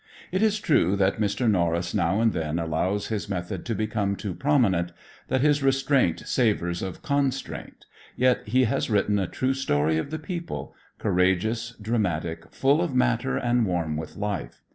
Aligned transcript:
It 0.31 0.41
is 0.41 0.59
true 0.59 0.95
that 0.95 1.19
Mr. 1.21 1.47
Norris 1.47 1.93
now 1.93 2.21
and 2.21 2.33
then 2.33 2.57
allows 2.57 3.09
his 3.09 3.29
"method" 3.29 3.67
to 3.67 3.75
become 3.75 4.15
too 4.15 4.33
prominent, 4.33 4.91
that 5.27 5.41
his 5.41 5.61
restraint 5.61 6.21
savors 6.25 6.81
of 6.81 7.03
constraint, 7.03 7.85
yet 8.15 8.41
he 8.47 8.63
has 8.63 8.89
written 8.89 9.19
a 9.19 9.27
true 9.27 9.53
story 9.53 9.99
of 9.99 10.09
the 10.09 10.17
people, 10.17 10.73
courageous, 10.97 11.75
dramatic, 11.79 12.49
full 12.51 12.81
of 12.81 12.95
matter 12.95 13.37
and 13.37 13.67
warm 13.67 13.95
with 13.95 14.15
life. 14.17 14.63